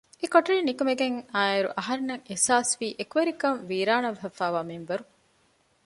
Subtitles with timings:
[0.21, 5.05] އެކޮޓަރިން ނިކުމެގެން އާއިރު އަހަންނަށް އިޙްޞާސްވީ އެކުވެރިކަން ވީރާނާވެފައިވާ މިންވަރު